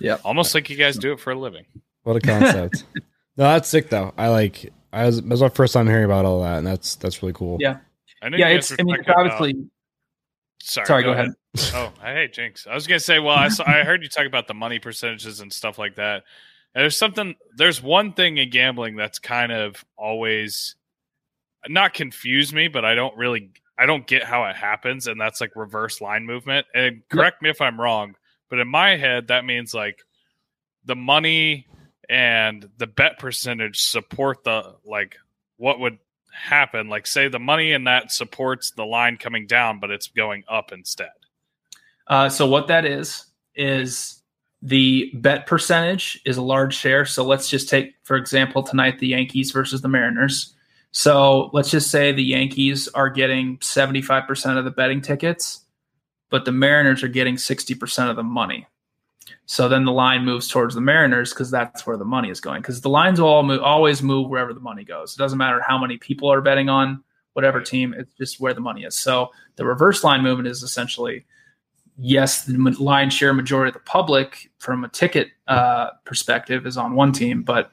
[0.00, 0.18] yeah.
[0.24, 1.64] Almost like you guys do it for a living.
[2.04, 2.84] What a concept.
[2.94, 4.12] no, that's sick though.
[4.16, 4.72] I like.
[4.92, 5.18] I was.
[5.18, 7.58] It was my first time hearing about all that, and that's that's really cool.
[7.60, 7.78] Yeah.
[8.22, 8.72] I know Yeah, it's.
[8.72, 9.66] I mean, talking it's about- obviously.
[10.62, 11.30] Sorry, Sorry, go ahead.
[11.74, 12.66] oh, I hate Jinx.
[12.66, 15.40] I was gonna say, well, I saw, I heard you talk about the money percentages
[15.40, 16.22] and stuff like that.
[16.74, 17.34] And there's something.
[17.56, 20.76] There's one thing in gambling that's kind of always
[21.66, 23.52] not confused me, but I don't really.
[23.78, 26.66] I don't get how it happens, and that's like reverse line movement.
[26.74, 28.14] And correct me if I'm wrong,
[28.50, 29.98] but in my head, that means like
[30.84, 31.66] the money
[32.10, 35.16] and the bet percentage support the like
[35.56, 35.98] what would
[36.32, 36.88] happen.
[36.88, 40.72] Like say the money in that supports the line coming down, but it's going up
[40.72, 41.12] instead.
[42.08, 44.20] Uh, so what that is is
[44.60, 47.04] the bet percentage is a large share.
[47.04, 50.54] So let's just take, for example, tonight the Yankees versus the Mariners.
[50.90, 55.64] So let's just say the Yankees are getting 75% of the betting tickets,
[56.28, 58.66] but the Mariners are getting 60% of the money.
[59.46, 62.62] So then the line moves towards the Mariners because that's where the money is going.
[62.62, 65.14] Because the lines will all move, always move wherever the money goes.
[65.14, 67.02] It doesn't matter how many people are betting on
[67.32, 68.98] whatever team, it's just where the money is.
[68.98, 71.24] So the reverse line movement is essentially
[71.96, 76.94] yes, the line share majority of the public from a ticket uh, perspective is on
[76.94, 77.70] one team, but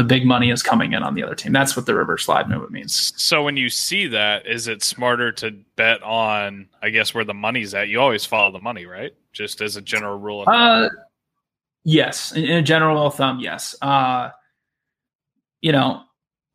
[0.00, 1.52] the big money is coming in on the other team.
[1.52, 3.12] That's what the reverse line movement means.
[3.22, 7.34] So when you see that, is it smarter to bet on, I guess, where the
[7.34, 7.88] money's at?
[7.88, 9.12] You always follow the money, right?
[9.34, 10.40] Just as a general rule.
[10.40, 10.88] Of uh,
[11.84, 13.74] yes, in, in, a general rule of thumb, yes.
[13.82, 14.30] Uh,
[15.60, 16.00] you know,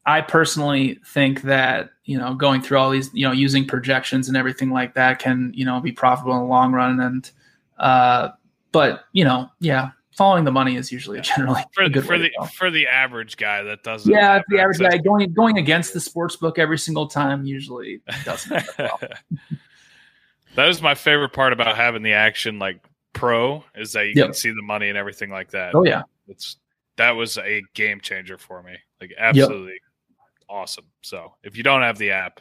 [0.07, 4.35] I personally think that you know going through all these, you know, using projections and
[4.35, 6.99] everything like that can you know be profitable in the long run.
[6.99, 7.29] And
[7.77, 8.29] uh,
[8.71, 12.71] but you know, yeah, following the money is usually generally for, the, for the for
[12.71, 14.11] the average guy that doesn't.
[14.11, 18.63] Yeah, the average guy going going against the sports book every single time usually doesn't.
[18.79, 18.99] well.
[20.55, 24.27] that is my favorite part about having the action like pro is that you yep.
[24.27, 25.75] can see the money and everything like that.
[25.75, 26.57] Oh yeah, it's
[26.97, 28.75] that was a game changer for me.
[29.01, 30.17] Like absolutely yep.
[30.49, 30.85] awesome.
[31.01, 32.39] So if you don't have the app,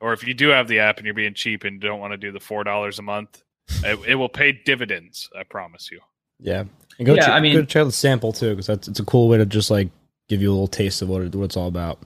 [0.00, 2.16] or if you do have the app and you're being cheap and don't want to
[2.16, 3.42] do the four dollars a month,
[3.84, 5.30] it, it will pay dividends.
[5.38, 6.00] I promise you.
[6.40, 6.64] Yeah,
[6.98, 9.28] and go yeah, I mean, go try the sample too because that's it's a cool
[9.28, 9.88] way to just like
[10.28, 11.98] give you a little taste of what it, what it's all about.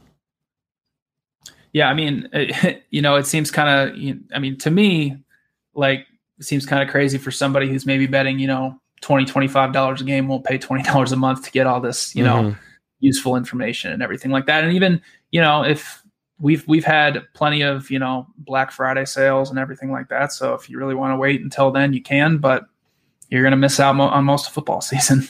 [1.72, 4.16] Yeah, I mean, it, you know, it seems kind of.
[4.34, 5.18] I mean, to me,
[5.74, 6.06] like,
[6.38, 10.00] it seems kind of crazy for somebody who's maybe betting, you know, 20 25 dollars
[10.00, 12.58] a game won't pay 20 dollars a month to get all this you know mm-hmm.
[13.00, 16.02] useful information and everything like that and even you know if
[16.40, 20.54] we've we've had plenty of you know black friday sales and everything like that so
[20.54, 22.66] if you really want to wait until then you can but
[23.28, 25.28] you're going to miss out mo- on most of football season.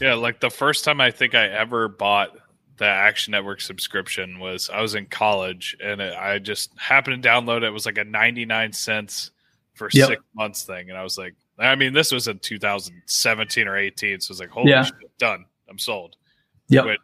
[0.00, 2.36] Yeah, like the first time I think I ever bought
[2.78, 7.28] the Action Network subscription was I was in college and it, I just happened to
[7.28, 7.64] download it.
[7.64, 9.32] It was like a 99 cents
[9.74, 10.08] for yep.
[10.08, 10.88] six months thing.
[10.88, 14.20] And I was like, I mean, this was in 2017 or 18.
[14.20, 14.84] So I was like, holy yeah.
[14.84, 15.44] shit, done.
[15.68, 16.16] I'm sold.
[16.68, 16.94] Yeah.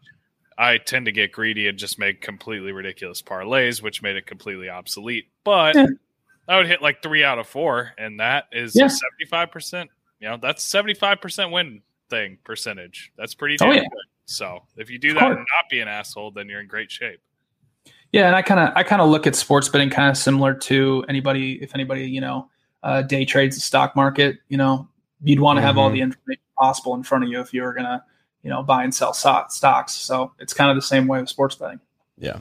[0.58, 4.70] I tend to get greedy and just make completely ridiculous parlays, which made it completely
[4.70, 5.28] obsolete.
[5.44, 5.86] But yeah.
[6.48, 8.88] I would hit like three out of four, and that is yeah.
[9.32, 9.88] 75%
[10.20, 13.12] you know, that's 75% win thing percentage.
[13.16, 13.80] That's pretty oh, damn oh, yeah.
[13.80, 14.06] good.
[14.26, 17.20] So if you do that and not be an asshole, then you're in great shape.
[18.12, 20.54] Yeah, and I kind of I kind of look at sports betting kind of similar
[20.54, 22.48] to anybody if anybody you know
[22.82, 24.38] uh, day trades the stock market.
[24.48, 24.88] You know,
[25.22, 25.78] you'd want to have mm-hmm.
[25.78, 28.04] all the information possible in front of you if you were gonna
[28.42, 29.92] you know buy and sell stocks.
[29.92, 31.80] So it's kind of the same way with sports betting.
[32.18, 32.38] Yeah.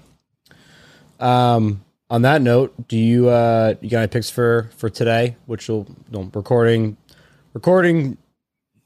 [1.20, 1.84] Um.
[2.08, 5.36] On that note, do you uh you got any picks for for today?
[5.46, 6.98] Which will you know, recording
[7.56, 8.18] recording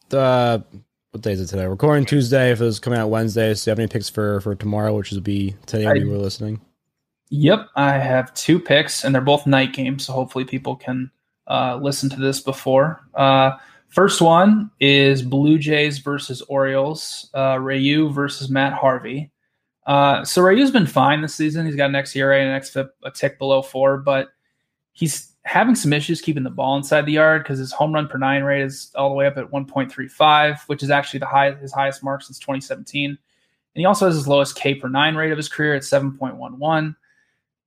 [0.10, 0.63] the
[1.12, 1.65] what day is it today?
[1.65, 2.51] Recording Tuesday.
[2.51, 5.12] If it was coming out Wednesday, so you have any picks for for tomorrow, which
[5.12, 6.62] would be today when you were listening?
[7.32, 11.12] Yep, I have two picks, and they're both night games, so hopefully people can
[11.47, 13.01] uh, listen to this before.
[13.13, 13.51] Uh,
[13.89, 17.29] first one is Blue Jays versus Orioles.
[17.36, 19.32] Uh, Ryu versus Matt Harvey.
[19.86, 21.65] Uh, so Ryu's been fine this season.
[21.65, 24.29] He's got an xERA and an xFIP a tick below four, but
[24.91, 28.19] he's having some issues keeping the ball inside the yard because his home run per
[28.19, 31.73] nine rate is all the way up at 1.35, which is actually the high his
[31.73, 33.09] highest mark since 2017.
[33.09, 33.17] And
[33.73, 36.95] he also has his lowest K per nine rate of his career at 7.11.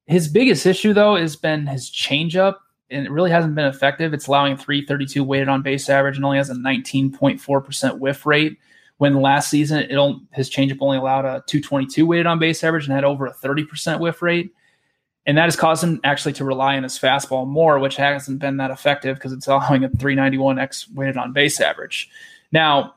[0.07, 2.55] His biggest issue though has been his changeup,
[2.89, 4.15] and it really hasn't been effective.
[4.15, 8.59] It's allowing 332 weighted on base average and only has a 19.4% whiff rate.
[8.99, 9.91] When last season it
[10.33, 13.99] his changeup only allowed a 222 weighted on base average and had over a 30%
[13.99, 14.55] whiff rate.
[15.25, 18.57] And that has caused him actually to rely on his fastball more, which hasn't been
[18.57, 22.11] that effective because it's allowing a 391 X weighted on base average.
[22.51, 22.95] Now,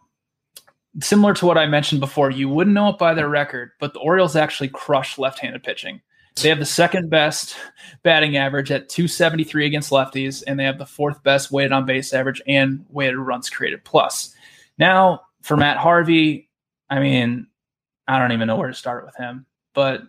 [1.01, 3.99] similar to what I mentioned before, you wouldn't know it by their record, but the
[3.99, 6.01] Orioles actually crush left handed pitching.
[6.41, 7.55] They have the second best
[8.03, 12.13] batting average at 273 against lefties, and they have the fourth best weighted on base
[12.13, 14.35] average and weighted runs created plus.
[14.77, 16.49] Now, for Matt Harvey,
[16.89, 17.47] I mean,
[18.07, 20.01] I don't even know where to start with him, but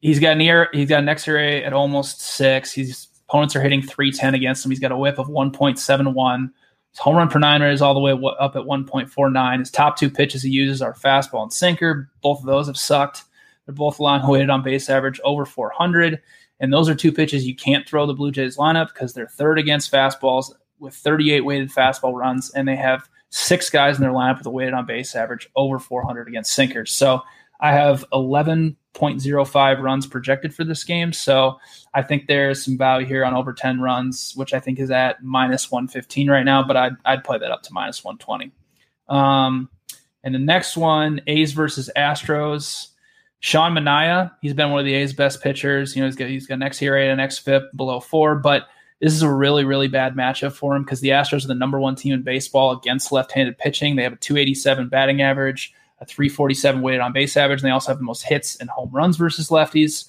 [0.00, 2.72] He's got near he's got an xERA at almost six.
[2.72, 4.70] His opponents are hitting 310 against him.
[4.70, 6.50] He's got a whip of 1.71.
[6.90, 9.58] His home run per nine rate is all the way up at 1.49.
[9.58, 12.10] His top two pitches he uses are fastball and sinker.
[12.22, 13.24] Both of those have sucked.
[13.66, 16.22] They're both long weighted on base average over 400.
[16.60, 19.58] And those are two pitches you can't throw the Blue Jays lineup because they're third
[19.58, 24.38] against fastballs with 38 weighted fastball runs, and they have six guys in their lineup
[24.38, 26.92] with a weighted on base average over 400 against sinkers.
[26.92, 27.22] So
[27.60, 28.04] I have
[28.98, 31.12] 11.05 runs projected for this game.
[31.12, 31.58] So
[31.94, 35.22] I think there's some value here on over 10 runs, which I think is at
[35.22, 38.52] minus 115 right now, but I'd, I'd play that up to minus 120.
[39.08, 39.68] Um,
[40.22, 42.88] and the next one, A's versus Astros.
[43.40, 45.94] Sean Manaea, he's been one of the A's best pitchers.
[45.94, 48.66] You know, he's got he's got an xERA and an xFIP below four, but
[49.00, 51.78] this is a really, really bad matchup for him because the Astros are the number
[51.78, 53.94] one team in baseball against left-handed pitching.
[53.94, 57.90] They have a 287 batting average, a 347 weighted on base average, and they also
[57.90, 60.08] have the most hits and home runs versus lefties.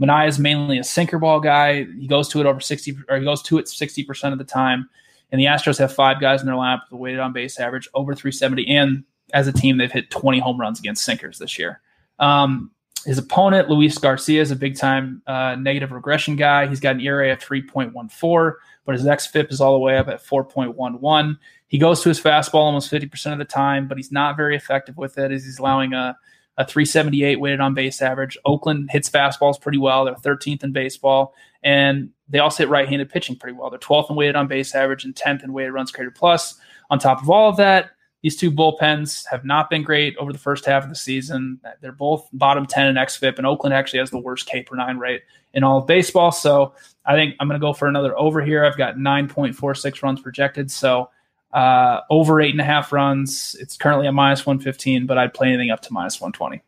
[0.00, 1.84] Manaea is mainly a sinker ball guy.
[1.84, 4.88] He goes to it over 60 or he goes to it 60% of the time.
[5.30, 7.88] And the Astros have five guys in their lineup with a weighted on base average
[7.94, 8.66] over 370.
[8.66, 11.80] And as a team, they've hit 20 home runs against sinkers this year.
[12.18, 12.70] Um,
[13.04, 16.66] his opponent, Luis Garcia, is a big time uh, negative regression guy.
[16.66, 20.08] He's got an ERA of 3.14, but his next xFIP is all the way up
[20.08, 21.38] at 4.11.
[21.68, 24.96] He goes to his fastball almost 50% of the time, but he's not very effective
[24.96, 26.16] with it as he's allowing a,
[26.58, 28.36] a 378 weighted on base average.
[28.44, 30.04] Oakland hits fastballs pretty well.
[30.04, 31.34] They're 13th in baseball.
[31.62, 33.70] And they also hit right handed pitching pretty well.
[33.70, 36.58] They're 12th in weighted on base average and 10th in weighted runs created plus.
[36.90, 37.90] On top of all of that,
[38.22, 41.60] these two bullpens have not been great over the first half of the season.
[41.80, 44.98] They're both bottom 10 in XFIP, and Oakland actually has the worst K per nine
[44.98, 45.22] rate
[45.54, 46.30] in all of baseball.
[46.30, 48.64] So I think I'm going to go for another over here.
[48.64, 50.70] I've got 9.46 runs projected.
[50.70, 51.10] So
[51.52, 53.56] uh, over eight and a half runs.
[53.58, 56.62] It's currently a minus 115, but I'd play anything up to minus 120.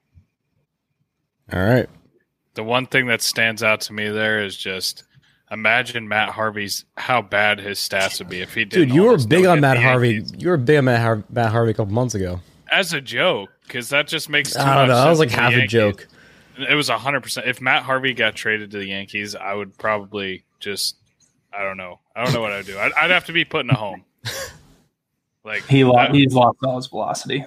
[1.53, 1.89] All right.
[2.55, 5.05] The one thing that stands out to me there is just
[5.53, 8.71] imagine Matt Harvey's how bad his stats would be if he did.
[8.89, 10.25] Dude, you were big on Matt Harvey.
[10.39, 12.41] You were big on Matt, Har- Matt Harvey a couple months ago.
[12.71, 14.53] as a joke because that just makes.
[14.55, 14.95] Too I don't much know.
[15.05, 16.09] That was like for the half a joke.
[16.59, 17.47] It was hundred percent.
[17.47, 20.97] If Matt Harvey got traded to the Yankees, I would probably just.
[21.53, 21.99] I don't know.
[22.17, 22.79] I don't know what I'd do.
[22.79, 24.05] I'd, I'd have to be put in a home.
[25.45, 27.45] Like He lo- that- he's lost all his velocity.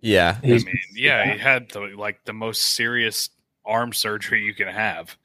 [0.00, 0.38] Yeah.
[0.42, 3.30] I He's, mean, yeah, he had the, like the most serious
[3.64, 5.16] arm surgery you can have.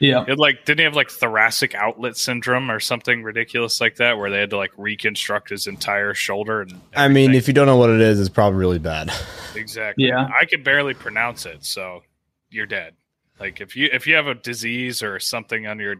[0.00, 0.24] Yeah.
[0.24, 4.18] He had like didn't he have like thoracic outlet syndrome or something ridiculous like that,
[4.18, 6.80] where they had to like reconstruct his entire shoulder and.
[6.96, 9.10] I mean, if you don't know what it is, it's probably really bad.
[9.54, 10.28] exactly, Yeah.
[10.40, 12.02] I could barely pronounce it, so
[12.50, 12.94] you're dead.
[13.40, 15.96] Like if you if you have a disease or something on your,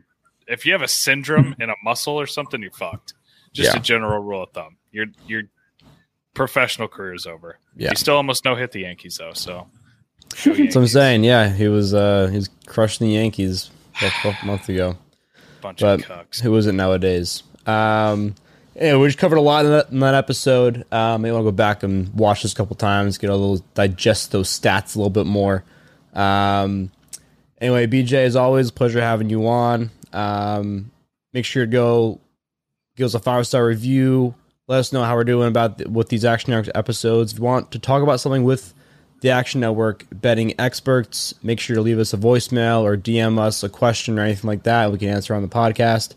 [0.47, 3.15] if you have a syndrome in a muscle or something, you're fucked.
[3.53, 3.81] Just Yeah.
[3.81, 4.77] a general rule of thumb.
[4.93, 5.43] Your your
[6.35, 7.59] professional career is over.
[7.77, 7.91] Yeah.
[7.91, 9.69] You still almost no hit the Yankees though, so.
[10.31, 11.25] That's what I'm saying.
[11.25, 13.71] Yeah, he was uh he's crushing the Yankees
[14.03, 14.11] a
[14.45, 14.97] months ago.
[15.61, 16.41] Bunch But of cucks.
[16.41, 17.43] who is it nowadays?
[17.67, 18.35] Um,
[18.75, 20.85] yeah, we just covered a lot in that, in that episode.
[20.93, 24.33] Um, want to go back and watch this a couple times, get a little digest
[24.33, 25.65] those stats a little bit more.
[26.13, 26.91] Um,
[27.61, 29.91] anyway, BJ, as always, pleasure having you on.
[30.13, 30.91] Um,
[31.33, 32.21] make sure to go
[32.97, 34.35] give us a five star review.
[34.67, 37.33] Let us know how we're doing about th- with these Action Network episodes.
[37.33, 38.73] If you want to talk about something with
[39.25, 43.63] the Action Network betting experts, make sure to leave us a voicemail or DM us
[43.63, 44.93] a question or anything like that.
[44.93, 46.15] We can answer on the podcast.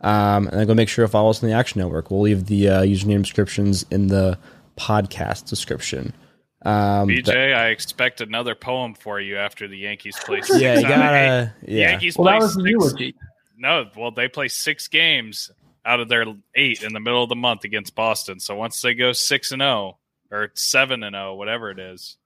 [0.00, 2.10] Um, and then go make sure to follow us on the Action Network.
[2.10, 4.38] We'll leave the uh, username descriptions in the
[4.78, 6.14] podcast description.
[6.62, 10.40] Um, BJ, I expect another poem for you after the Yankees play.
[10.40, 10.94] Six yeah, you out of eight.
[10.94, 11.54] gotta.
[11.62, 13.14] The Yeah, Yankees Well, play that was the six- eulogy.
[13.58, 15.50] No, well, they play six games
[15.84, 18.40] out of their eight in the middle of the month against Boston.
[18.40, 19.98] So once they go six and zero
[20.30, 22.16] or seven and zero, whatever it is,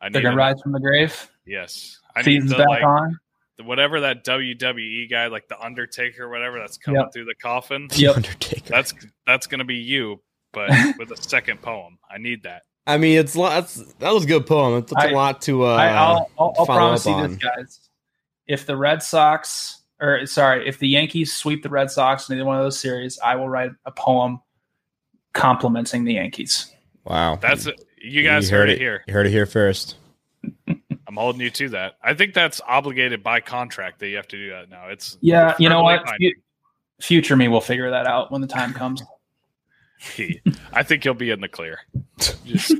[0.00, 1.30] I They're need gonna rise from the grave.
[1.46, 3.18] Yes, I need Season's the, back like on.
[3.64, 7.12] whatever that WWE guy, like the Undertaker, whatever, that's coming Yep.
[7.12, 7.88] through the coffin.
[7.88, 8.16] The Yep.
[8.16, 8.68] Undertaker.
[8.68, 8.94] That's
[9.26, 11.98] that's gonna be you, but with a second poem.
[12.10, 12.62] I need that.
[12.86, 14.78] I mean, it's lo- that's that was a good poem.
[14.78, 15.64] It's, it's a I- lot to.
[15.66, 17.30] Uh, I, I'll, I'll, I'll promise up you on.
[17.32, 17.80] this, guys.
[18.46, 22.46] If the Red Sox, or sorry, if the Yankees sweep the Red Sox in either
[22.46, 24.40] one of those series, I will write a poem
[25.34, 26.72] complimenting the Yankees.
[27.04, 27.80] Wow, That's it.
[28.02, 29.02] You guys heard, it here.
[29.06, 29.96] You heard it here first.
[30.68, 31.94] I'm holding you to that.
[32.02, 34.88] I think that's obligated by contract that you have to do that now.
[34.88, 36.04] It's Yeah, you know what?
[36.04, 36.34] binding.
[36.34, 36.42] Fu-
[37.00, 39.02] Future me will figure that out when the time comes.
[40.00, 40.40] he,
[40.72, 41.80] I think he'll be in the clear.
[42.44, 42.74] Just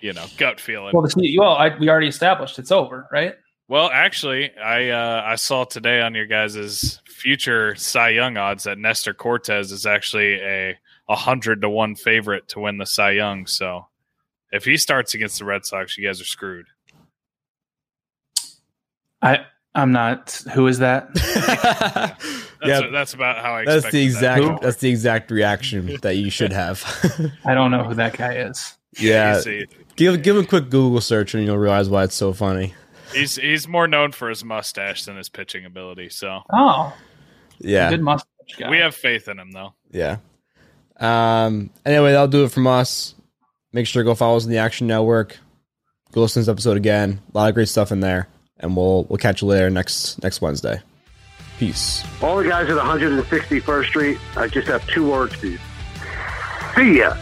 [0.00, 0.92] you know, gut feeling.
[0.94, 3.34] well, the, well, I, we already established it's over, right?
[3.68, 8.78] Well, actually, I uh, I saw today on your guys's future Cy Young odds that
[8.78, 13.46] Nestor Cortes is actually a a hundred to one favorite to win the Cy Young.
[13.46, 13.86] So
[14.52, 16.66] if he starts against the Red Sox, you guys are screwed.
[19.20, 20.42] I I'm not.
[20.54, 21.08] Who is that?
[22.64, 23.64] That's, yeah, that's about how I.
[23.64, 26.84] that's the expected that exact that's the exact reaction that you should have.
[27.44, 28.78] I don't know who that guy is.
[29.00, 32.32] yeah, You see, give give a quick Google search and you'll realize why it's so
[32.32, 32.74] funny.
[33.12, 36.10] He's he's more known for his mustache than his pitching ability.
[36.10, 36.96] So Oh,
[37.58, 37.90] Yeah.
[37.90, 38.70] good mustache guy.
[38.70, 39.74] we have faith in him, though.
[39.90, 40.18] Yeah.
[41.00, 41.70] Um.
[41.84, 43.16] Anyway, that'll do it from us.
[43.72, 45.38] Make sure to go follow us on the Action Network.
[46.12, 47.20] Go listen to this episode again.
[47.34, 48.28] A lot of great stuff in there,
[48.60, 50.80] and we'll we'll catch you later next next Wednesday.
[51.58, 52.04] Peace.
[52.22, 55.58] All the guys at 161st Street, I just have two words for you.
[56.74, 57.14] See ya.